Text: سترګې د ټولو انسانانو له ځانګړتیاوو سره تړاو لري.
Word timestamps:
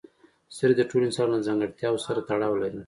سترګې 0.55 0.75
د 0.79 0.81
ټولو 0.89 1.03
انسانانو 1.07 1.35
له 1.39 1.45
ځانګړتیاوو 1.47 2.03
سره 2.05 2.19
تړاو 2.27 2.59
لري. 2.63 2.79